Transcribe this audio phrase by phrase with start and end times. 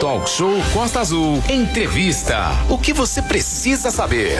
[0.00, 1.42] Talk Show Costa Azul.
[1.50, 2.52] Entrevista.
[2.70, 4.38] O que você precisa saber?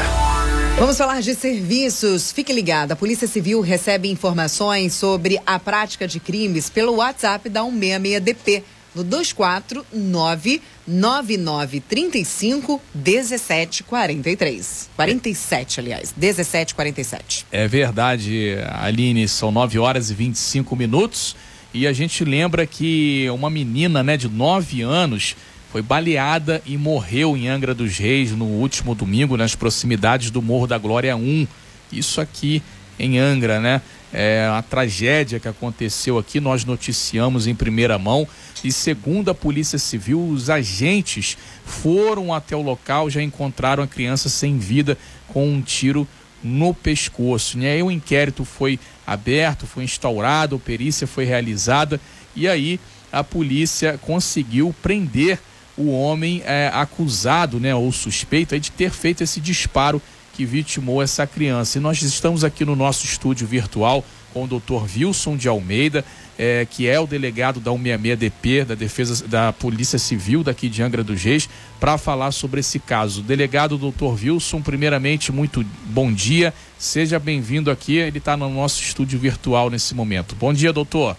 [0.78, 2.32] Vamos falar de serviços.
[2.32, 2.92] Fique ligado.
[2.92, 8.62] A Polícia Civil recebe informações sobre a prática de crimes pelo WhatsApp da 166DP
[8.94, 14.88] no 249 9935 1743.
[14.96, 16.14] 47, aliás.
[16.16, 17.46] 1747.
[17.52, 19.28] É verdade, Aline.
[19.28, 21.36] São 9 horas e 25 minutos.
[21.72, 25.36] E a gente lembra que uma menina, né, de 9 anos
[25.70, 30.66] foi baleada e morreu em Angra dos Reis no último domingo, nas proximidades do Morro
[30.66, 31.46] da Glória 1.
[31.92, 32.60] Isso aqui
[32.98, 33.80] em Angra, né?
[34.12, 38.26] É a tragédia que aconteceu aqui, nós noticiamos em primeira mão.
[38.64, 44.28] E segundo a Polícia Civil, os agentes foram até o local, já encontraram a criança
[44.28, 46.06] sem vida com um tiro
[46.42, 47.56] no pescoço.
[47.60, 52.00] E aí o inquérito foi aberto, foi instaurado, perícia foi realizada
[52.36, 52.78] e aí
[53.10, 55.40] a polícia conseguiu prender
[55.76, 60.00] o homem é, acusado, né, ou suspeito de ter feito esse disparo
[60.32, 61.78] que vitimou essa criança.
[61.78, 64.84] E nós estamos aqui no nosso estúdio virtual com o Dr.
[64.96, 66.04] Wilson de Almeida,
[66.38, 71.02] é, que é o delegado da 166DP, da Defesa da Polícia Civil daqui de Angra
[71.02, 71.48] dos Reis,
[71.80, 73.22] para falar sobre esse caso.
[73.22, 74.22] Delegado Dr.
[74.22, 76.54] Wilson, primeiramente, muito bom dia.
[76.80, 77.96] Seja bem-vindo aqui.
[77.96, 80.34] Ele está no nosso estúdio virtual nesse momento.
[80.34, 81.14] Bom dia, doutor.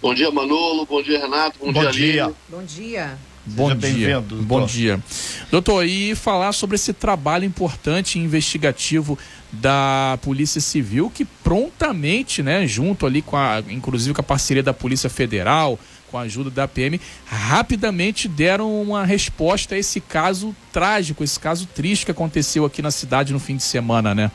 [0.00, 0.86] Bom dia, Manolo.
[0.86, 1.58] Bom dia, Renato.
[1.58, 2.32] Bom, bom dia, dia.
[2.48, 3.18] Bom dia.
[3.44, 4.20] Bom dia.
[4.20, 5.02] Bom dia.
[5.50, 9.18] Doutor, e falar sobre esse trabalho importante e investigativo
[9.50, 14.72] da Polícia Civil que prontamente, né, junto ali com a, inclusive com a parceria da
[14.72, 15.80] Polícia Federal,
[16.12, 21.66] com a ajuda da PM, rapidamente deram uma resposta a esse caso trágico, esse caso
[21.66, 24.30] triste que aconteceu aqui na cidade no fim de semana, né?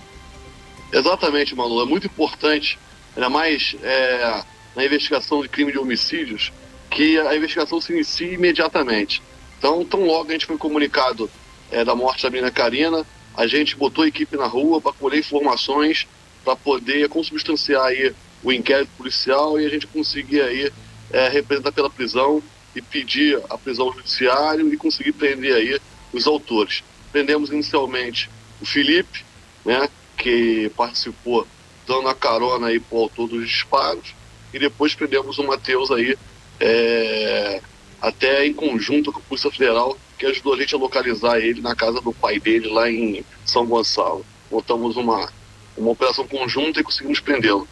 [0.92, 1.82] Exatamente, Manu.
[1.82, 2.78] É muito importante,
[3.16, 4.44] ainda mais é,
[4.76, 6.52] na investigação de crime de homicídios,
[6.90, 9.22] que a investigação se inicie imediatamente.
[9.58, 11.30] Então, tão logo a gente foi comunicado
[11.72, 15.20] é, da morte da menina Karina, a gente botou a equipe na rua para colher
[15.20, 16.08] informações,
[16.44, 18.14] para poder consubstanciar aí
[18.44, 20.72] o inquérito policial e a gente conseguir aí
[21.12, 22.42] é, representar pela prisão
[22.76, 25.80] e pedir a prisão ao judiciário e conseguir prender aí
[26.12, 26.84] os autores.
[27.12, 29.24] Prendemos inicialmente o Felipe,
[29.64, 29.88] né,
[30.18, 31.48] que participou
[31.88, 34.14] dando a carona aí para o autor dos disparos,
[34.54, 36.18] e depois prendemos o Matheus aí
[36.60, 37.62] é,
[38.02, 41.76] até em conjunto com a Polícia Federal, que ajudou a gente a localizar ele na
[41.76, 44.26] casa do pai dele lá em São Gonçalo.
[44.52, 45.32] Montamos uma,
[45.78, 47.68] uma operação conjunta e conseguimos prendê-lo.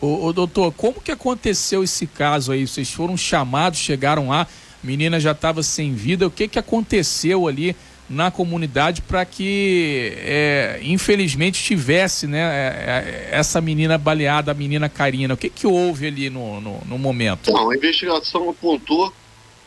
[0.00, 2.66] Ô, ô, doutor, como que aconteceu esse caso aí?
[2.66, 6.26] Vocês foram chamados, chegaram lá, a menina já estava sem vida.
[6.26, 7.74] O que que aconteceu ali
[8.08, 14.88] na comunidade para que, é, infelizmente, tivesse né, é, é, essa menina baleada, a menina
[14.88, 15.34] Karina?
[15.34, 17.50] O que, que houve ali no, no, no momento?
[17.50, 19.12] Não, a investigação apontou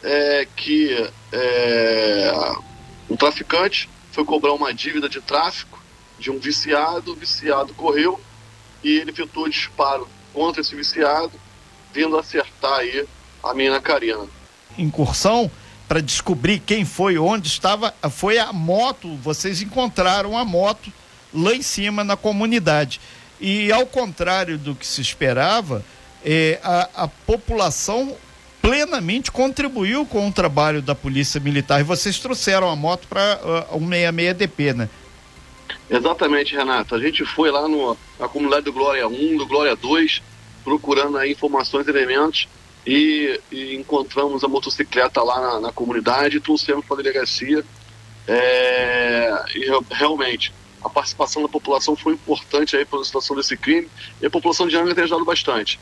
[0.04, 2.54] é, que é,
[3.10, 5.82] um traficante foi cobrar uma dívida de tráfico
[6.18, 8.20] de um viciado, o viciado correu
[8.84, 11.32] e ele efetuou disparo contra esse viciado,
[11.94, 13.06] vindo acertar aí
[13.44, 14.28] a menina Karina.
[14.78, 15.52] Incursão
[15.90, 19.16] para descobrir quem foi, onde estava, foi a moto.
[19.16, 20.94] Vocês encontraram a moto
[21.34, 23.02] lá em cima na comunidade.
[23.42, 25.84] E ao contrário do que se esperava,
[26.24, 28.16] é, a, a população
[28.62, 31.80] plenamente contribuiu com o trabalho da Polícia Militar.
[31.80, 33.40] E vocês trouxeram a moto para
[33.72, 34.90] o 66DP, né?
[35.90, 36.94] Exatamente, Renato.
[36.94, 40.22] A gente foi lá no, na comunidade do Glória 1, do Glória 2,
[40.64, 42.48] procurando aí informações elementos
[42.90, 47.64] e, e encontramos a motocicleta lá na, na comunidade trouxemos para a delegacia.
[48.28, 50.52] É, e realmente,
[50.82, 53.88] a participação da população foi importante aí para a situação desse crime
[54.20, 55.80] e a população de Angra tem ajudado bastante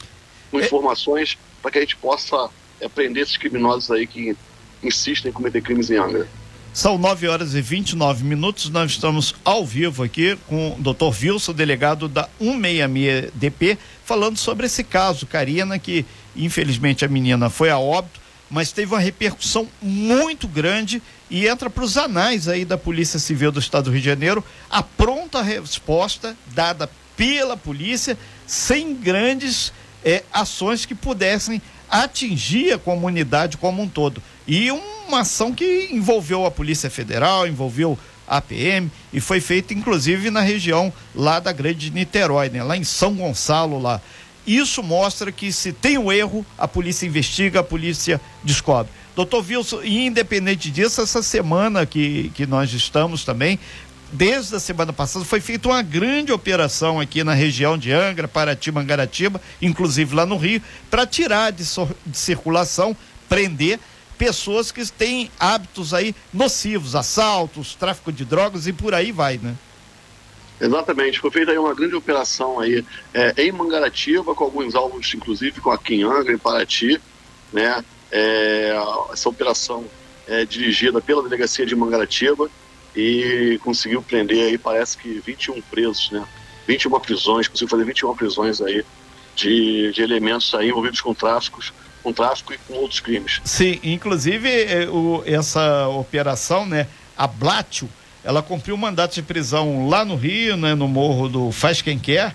[0.51, 0.66] com é.
[0.66, 2.50] informações para que a gente possa
[2.81, 4.35] é, prender esses criminosos aí que
[4.84, 6.28] insistem em cometer crimes em Angra.
[6.73, 8.69] São 9 horas e 29 minutos.
[8.69, 11.06] Nós estamos ao vivo aqui com o Dr.
[11.06, 16.06] Wilson, delegado da 166DP, falando sobre esse caso, Karina, que
[16.38, 21.84] Infelizmente a menina foi a óbito, mas teve uma repercussão muito grande e entra para
[21.84, 26.38] os anais aí da Polícia Civil do Estado do Rio de Janeiro a pronta resposta
[26.53, 29.73] dada pela polícia sem grandes
[30.06, 34.22] é, ações que pudessem atingir a comunidade como um todo.
[34.47, 37.97] E uma ação que envolveu a Polícia Federal, envolveu
[38.28, 42.61] a PM e foi feita inclusive na região lá da Grande Niterói, né?
[42.61, 44.02] lá em São Gonçalo lá.
[44.47, 48.90] Isso mostra que se tem um erro, a polícia investiga, a polícia descobre.
[49.14, 53.59] Doutor Wilson, independente disso, essa semana que, que nós estamos também,
[54.14, 58.72] desde a semana passada, foi feita uma grande operação aqui na região de Angra, Paraty,
[58.72, 61.64] Mangaratiba, inclusive lá no Rio, para tirar de,
[62.05, 62.96] de circulação,
[63.28, 63.79] prender
[64.17, 69.55] pessoas que têm hábitos aí nocivos, assaltos, tráfico de drogas e por aí vai, né?
[70.59, 72.84] Exatamente, foi feita aí uma grande operação aí
[73.14, 77.00] é, em Mangaratiba, com alguns alvos, inclusive com a Quinhanga, em Paraty,
[77.54, 77.84] né?
[78.12, 78.76] É,
[79.12, 79.86] essa operação
[80.28, 82.50] é dirigida pela delegacia de Mangaratiba
[82.96, 86.26] e conseguiu prender aí, parece que 21 presos, né?
[86.68, 88.84] 21 prisões, conseguiu fazer 21 prisões aí
[89.36, 91.72] de, de elementos aí envolvidos com tráficos,
[92.02, 93.40] com tráfico e com outros crimes.
[93.46, 97.88] Sim, inclusive é, o, essa operação, né, a Blátio,
[98.23, 101.97] ela cumpriu um mandato de prisão lá no Rio, né, no morro do Faz Quem
[101.97, 102.34] Quer,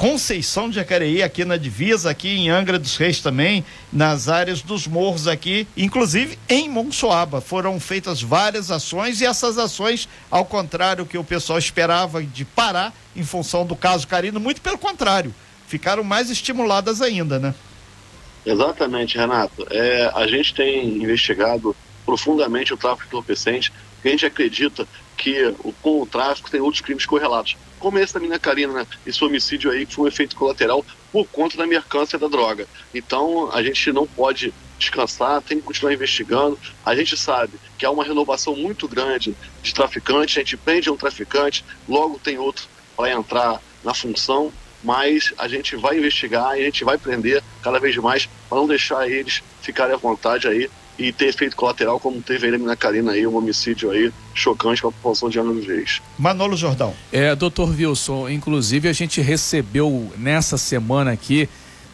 [0.00, 3.62] Conceição de Jacareí, aqui na divisa, aqui em Angra dos Reis também,
[3.92, 7.42] nas áreas dos morros aqui, inclusive em Monsoaba.
[7.42, 12.94] Foram feitas várias ações e essas ações, ao contrário que o pessoal esperava de parar
[13.14, 15.34] em função do caso Carino, muito pelo contrário,
[15.66, 17.54] ficaram mais estimuladas ainda, né?
[18.46, 19.66] Exatamente, Renato.
[19.70, 21.76] É, a gente tem investigado
[22.06, 24.88] profundamente o tráfico de entorpecente, porque a gente acredita
[25.20, 27.54] que com o tráfico tem outros crimes correlatos.
[27.78, 28.86] Como esse da menina Karina, né?
[29.04, 32.66] esse homicídio aí que foi um efeito colateral por conta da mercância da droga.
[32.94, 36.58] Então a gente não pode descansar, tem que continuar investigando.
[36.84, 40.96] A gente sabe que há uma renovação muito grande de traficantes, a gente prende um
[40.96, 44.50] traficante, logo tem outro para entrar na função
[44.82, 48.66] mas a gente vai investigar e a gente vai prender cada vez mais para não
[48.66, 53.12] deixar eles ficarem à vontade aí e ter efeito colateral como teve aí na Karina
[53.12, 56.02] aí, um homicídio aí chocante com a população de Ana dos Reis.
[56.18, 56.94] Manolo Jordão.
[57.10, 61.48] É, doutor Wilson, inclusive a gente recebeu nessa semana aqui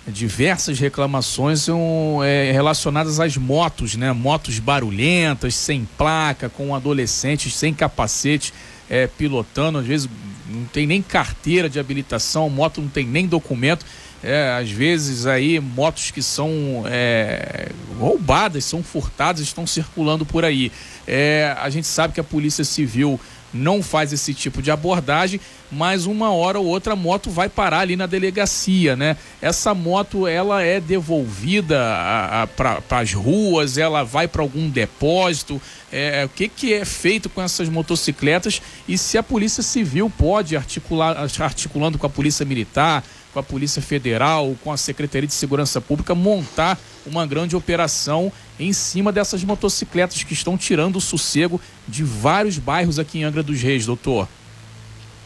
[0.09, 4.13] diversas reclamações um, é, relacionadas às motos, né?
[4.13, 8.53] Motos barulhentas, sem placa, com adolescentes sem capacete,
[8.91, 10.09] é, pilotando, às vezes
[10.49, 13.85] não tem nem carteira de habilitação, moto não tem nem documento.
[14.23, 20.73] É, às vezes aí motos que são é, roubadas, são furtadas, estão circulando por aí.
[21.07, 23.21] É, a gente sabe que a Polícia Civil
[23.57, 27.81] não faz esse tipo de abordagem, mas uma hora ou outra a moto vai parar
[27.81, 29.17] ali na delegacia, né?
[29.43, 31.77] Essa moto ela é devolvida
[32.57, 35.61] para as ruas, ela vai para algum depósito.
[35.91, 40.57] É, o que, que é feito com essas motocicletas e se a Polícia Civil pode
[40.57, 45.81] articular, articulando com a Polícia Militar, com a Polícia Federal, com a Secretaria de Segurança
[45.81, 52.03] Pública, montar uma grande operação em cima dessas motocicletas que estão tirando o sossego de
[52.03, 54.29] vários bairros aqui em Angra dos Reis, doutor.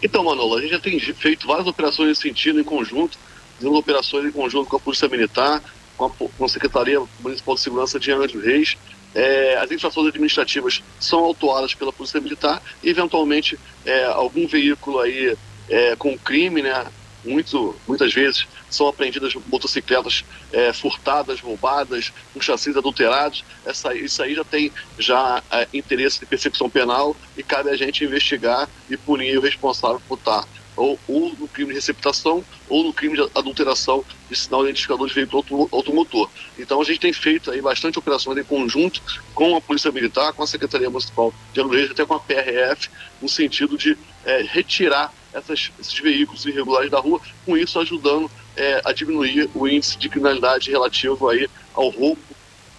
[0.02, 3.18] Então, Manolo, a gente já tem feito várias operações nesse sentido em conjunto,
[3.56, 5.62] fazendo operações em conjunto com a Polícia Militar,
[5.96, 8.76] com a, com a Secretaria Municipal de Segurança de Angra dos Reis.
[9.14, 15.36] É, as infrações administrativas são autuadas pela Polícia Militar e, eventualmente, é, algum veículo aí
[15.68, 16.86] é, com crime, né,
[17.25, 23.44] muito, muitas vezes são apreendidas motocicletas é, furtadas, roubadas, com chassis adulterados.
[23.64, 28.05] Essa, isso aí já tem já é, interesse de persecução penal e cabe a gente
[28.05, 30.46] investigar e punir o responsável por estar
[30.76, 35.14] ou, ou, no crime de receptação ou no crime de adulteração de sinal identificador de
[35.14, 36.31] veículo automotor.
[36.58, 39.02] Então a gente tem feito aí bastante operações em conjunto
[39.34, 42.88] com a Polícia Militar, com a Secretaria Municipal de Angra até com a PRF,
[43.20, 48.80] no sentido de é, retirar essas, esses veículos irregulares da rua, com isso ajudando é,
[48.84, 52.20] a diminuir o índice de criminalidade relativo aí ao roubo,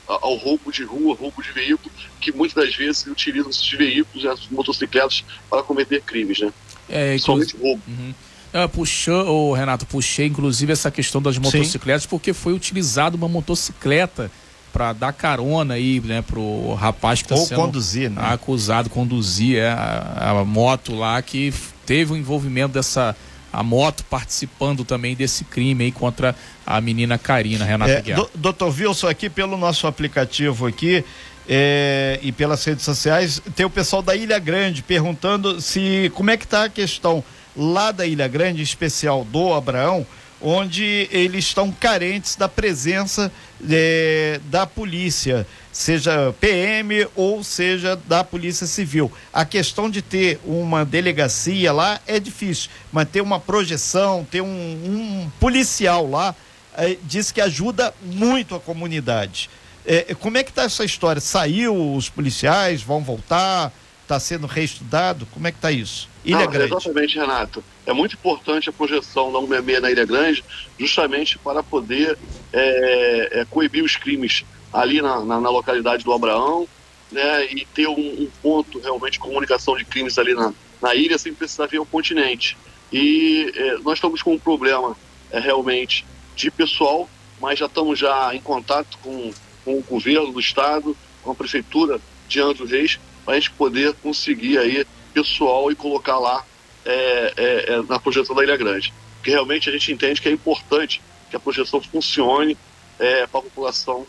[0.07, 4.47] ao roubo de rua, roubo de veículo, que muitas das vezes utilizam esses veículos, as
[4.49, 6.51] motocicletas, para cometer crimes, né?
[6.89, 7.81] É, Somente roubo.
[7.87, 8.13] Uhum.
[8.53, 12.09] É, puxou, Renato, puxei inclusive essa questão das motocicletas, Sim.
[12.09, 14.29] porque foi utilizada uma motocicleta
[14.73, 18.21] para dar carona aí, né, pro rapaz que está sendo conduzir, né?
[18.21, 21.53] acusado conduzir é, a, a moto lá que
[21.91, 23.13] teve o envolvimento dessa
[23.51, 26.33] a moto participando também desse crime aí contra
[26.65, 28.27] a menina Karina, Renata é, Guiar.
[28.33, 31.03] Doutor Wilson, aqui pelo nosso aplicativo aqui
[31.49, 36.37] é, e pelas redes sociais, tem o pessoal da Ilha Grande perguntando se como é
[36.37, 37.21] que está a questão
[37.57, 40.07] lá da Ilha Grande, em especial do Abraão,
[40.41, 43.31] onde eles estão carentes da presença
[43.69, 49.11] é, da polícia, seja PM ou seja da Polícia Civil.
[49.31, 54.47] A questão de ter uma delegacia lá é difícil, mas ter uma projeção, ter um,
[54.47, 56.35] um policial lá,
[56.75, 59.49] é, diz que ajuda muito a comunidade.
[59.85, 61.21] É, como é que está essa história?
[61.21, 63.71] Saiu os policiais, vão voltar?
[64.03, 65.25] Está sendo reestudado?
[65.27, 66.09] Como é que está isso?
[66.23, 66.73] Ilha Não, Grande.
[66.73, 67.63] Exatamente, Renato.
[67.85, 70.43] É muito importante a projeção da 166 na Ilha Grande,
[70.77, 72.17] justamente para poder
[72.53, 76.67] é, é, coibir os crimes ali na, na, na, localidade do Abraão,
[77.11, 81.17] né, e ter um, um, ponto realmente de comunicação de crimes ali na, na ilha
[81.17, 82.55] sem precisar vir ao continente.
[82.91, 84.95] E é, nós estamos com um problema
[85.31, 87.09] é, realmente de pessoal,
[87.41, 89.33] mas já estamos já em contato com,
[89.65, 93.93] com o governo do estado, com a prefeitura de Anjo Reis, para a gente poder
[93.95, 96.45] conseguir aí pessoal e colocar lá
[96.85, 98.93] é, é, é, na projeção da Ilha Grande.
[99.17, 102.57] Porque realmente a gente entende que é importante que a projeção funcione
[102.99, 104.05] é, para a população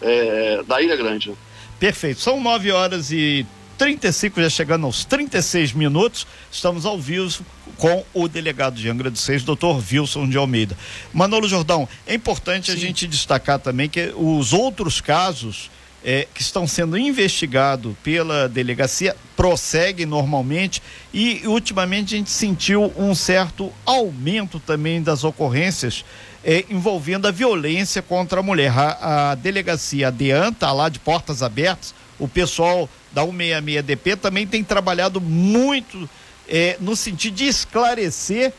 [0.00, 1.32] é, da Ilha Grande.
[1.78, 2.20] Perfeito.
[2.20, 3.44] São 9 horas e
[3.76, 6.26] 35, já chegando aos 36 minutos.
[6.50, 7.44] Estamos ao vivo
[7.76, 10.76] com o delegado de Angra dos Seis, doutor Wilson de Almeida.
[11.12, 12.76] Manolo Jordão, é importante Sim.
[12.76, 15.70] a gente destacar também que os outros casos
[16.04, 20.82] é, que estão sendo investigados pela delegacia prosseguem normalmente
[21.12, 26.04] e ultimamente a gente sentiu um certo aumento também das ocorrências
[26.44, 28.70] é, envolvendo a violência contra a mulher.
[28.78, 34.62] A, a delegacia DEAN está lá de portas abertas, o pessoal da 166DP também tem
[34.62, 36.08] trabalhado muito
[36.46, 38.52] é, no sentido de esclarecer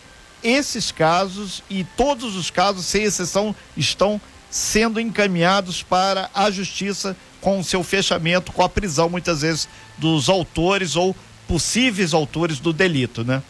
[0.44, 7.60] esses casos e todos os casos, sem exceção, estão sendo encaminhados para a justiça com
[7.60, 11.16] o seu fechamento, com a prisão muitas vezes dos autores ou
[11.48, 13.44] possíveis autores do delito, né?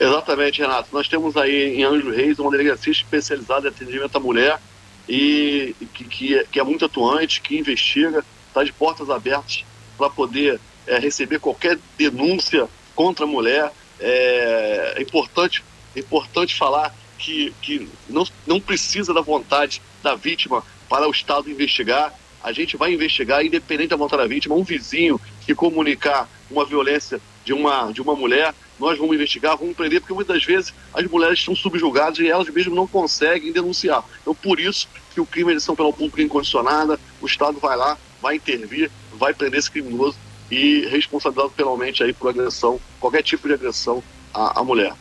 [0.00, 0.88] Exatamente, Renato.
[0.92, 4.60] Nós temos aí em Anjo Reis uma delegacia especializada em atendimento à mulher
[5.08, 9.64] e que, que, é, que é muito atuante, que investiga, está de portas abertas
[9.96, 13.70] para poder é, receber qualquer denúncia contra a mulher.
[14.00, 15.62] É, é, importante,
[15.94, 21.50] é importante falar que, que não, não precisa da vontade da vítima para o Estado
[21.50, 22.14] investigar.
[22.42, 27.20] A gente vai investigar, independente da vontade da vítima, um vizinho que comunicar uma violência
[27.44, 31.38] de uma, de uma mulher, nós vamos investigar, vamos prender, porque muitas vezes as mulheres
[31.38, 34.04] estão subjugadas e elas mesmas não conseguem denunciar.
[34.20, 37.98] Então, por isso que o crime é edição pela pública incondicionada, o Estado vai lá,
[38.20, 40.16] vai intervir, vai prender esse criminoso
[40.50, 44.02] e responsabilizado penalmente aí por agressão, qualquer tipo de agressão
[44.32, 44.92] à, à mulher.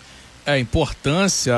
[0.46, 1.53] É, a importância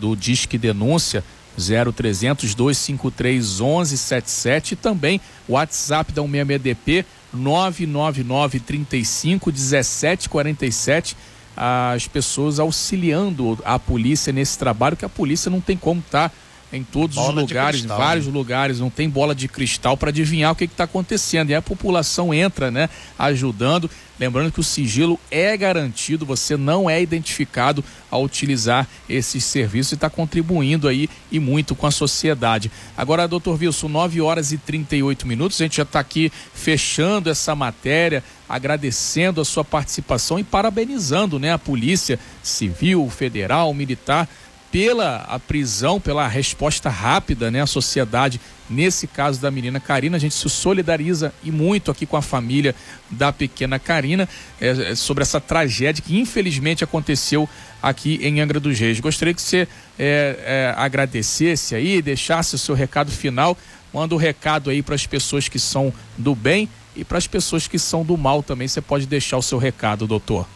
[0.00, 1.24] do Disque Denúncia
[1.58, 11.16] 0300 253 1177 e também o WhatsApp da 166DP 999 35 1747
[11.56, 16.34] as pessoas auxiliando a polícia nesse trabalho que a polícia não tem como estar tá
[16.74, 18.32] em todos bola os lugares, cristal, em vários né?
[18.32, 21.50] lugares, não tem bola de cristal para adivinhar o que está acontecendo.
[21.50, 22.88] E a população entra, né,
[23.18, 23.88] ajudando.
[24.18, 29.94] Lembrando que o sigilo é garantido, você não é identificado ao utilizar esses serviços e
[29.96, 32.70] está contribuindo aí e muito com a sociedade.
[32.96, 37.56] Agora, doutor Wilson, 9 horas e 38 minutos, a gente já está aqui fechando essa
[37.56, 44.28] matéria, agradecendo a sua participação e parabenizando né, a Polícia Civil, Federal, Militar
[44.74, 50.16] pela a prisão, pela resposta rápida, né, à sociedade nesse caso da menina Karina.
[50.16, 52.74] A gente se solidariza e muito aqui com a família
[53.08, 54.28] da pequena Karina
[54.60, 57.48] é, é, sobre essa tragédia que infelizmente aconteceu
[57.80, 58.98] aqui em Angra dos Reis.
[58.98, 63.56] Gostaria que você é, é, agradecesse aí, deixasse o seu recado final,
[63.92, 67.28] manda o um recado aí para as pessoas que são do bem e para as
[67.28, 68.66] pessoas que são do mal também.
[68.66, 70.48] Você pode deixar o seu recado, doutor.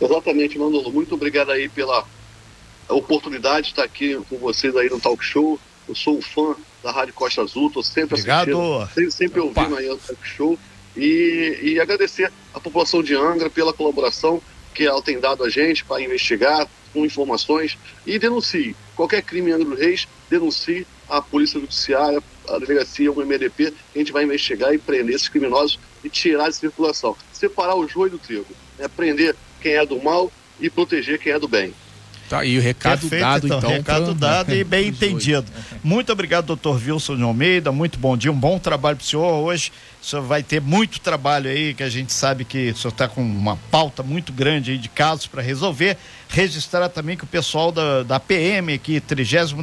[0.00, 0.92] Exatamente, Manolo.
[0.92, 2.04] Muito obrigado aí pela
[2.88, 5.58] a oportunidade de estar aqui com vocês aí no Talk Show.
[5.88, 8.50] Eu sou um fã da Rádio Costa Azul, estou sempre Obrigado.
[8.50, 10.58] assistindo, sempre, sempre ouvindo aí o Talk Show.
[10.96, 14.40] E, e agradecer a população de Angra pela colaboração
[14.74, 17.76] que ela tem dado a gente para investigar com informações
[18.06, 23.24] e denuncie qualquer crime em Angra dos Reis, denuncie a Polícia Judiciária, a Delegacia, o
[23.24, 27.16] MDP, a gente vai investigar e prender esses criminosos e tirar de circulação.
[27.32, 28.46] Separar o joio do trigo,
[28.78, 28.88] né?
[28.88, 31.74] prender quem é do mal e proteger quem é do bem.
[32.34, 33.58] Tá, e o recado Perfeito, dado, então.
[33.58, 34.14] então recado pro...
[34.14, 35.46] dado e bem entendido.
[35.84, 37.70] Muito obrigado, doutor Wilson de Almeida.
[37.70, 39.34] Muito bom dia, um bom trabalho para o senhor.
[39.34, 39.70] Hoje
[40.02, 43.06] o senhor vai ter muito trabalho aí, que a gente sabe que o senhor está
[43.06, 45.96] com uma pauta muito grande aí de casos para resolver.
[46.28, 49.54] Registrar também que o pessoal da, da PM aqui, 33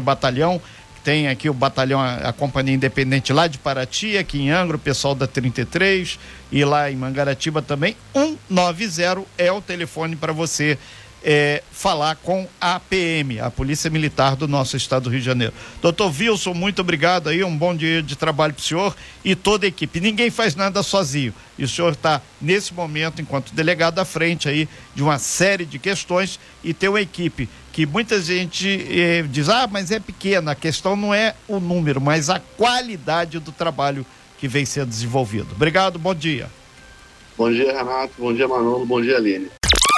[0.00, 0.62] Batalhão,
[1.02, 4.80] tem aqui o batalhão, a, a, Companhia Independente lá de Paraty, aqui em Angra, o
[4.80, 6.18] pessoal da 33
[6.52, 7.96] e lá em Mangaratiba também.
[8.14, 10.78] 190 é o telefone para você
[11.22, 15.52] é, falar com a PM, a Polícia Militar do nosso estado do Rio de Janeiro.
[15.82, 19.66] Doutor Wilson, muito obrigado aí, um bom dia de trabalho para o senhor e toda
[19.66, 20.00] a equipe.
[20.00, 21.34] Ninguém faz nada sozinho.
[21.58, 25.78] E o senhor está, nesse momento, enquanto delegado, à frente aí de uma série de
[25.78, 30.52] questões e tem uma equipe que muita gente eh, diz, ah, mas é pequena.
[30.52, 34.06] A questão não é o número, mas a qualidade do trabalho
[34.38, 35.48] que vem sendo desenvolvido.
[35.54, 36.48] Obrigado, bom dia.
[37.36, 38.14] Bom dia, Renato.
[38.18, 38.86] Bom dia, Manolo.
[38.86, 39.50] Bom dia, Aline.